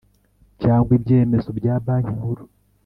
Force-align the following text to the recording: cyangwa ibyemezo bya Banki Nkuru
cyangwa 0.61 0.91
ibyemezo 0.97 1.49
bya 1.59 1.75
Banki 1.85 2.11
Nkuru 2.17 2.43